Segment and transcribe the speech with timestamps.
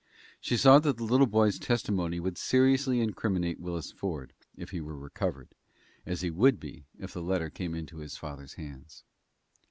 [0.39, 4.97] She saw that the little boy's testimony would seriously incriminate Willis Ford, if he were
[4.97, 5.49] recovered,
[6.07, 9.03] as he would be if this letter came into his father's hands.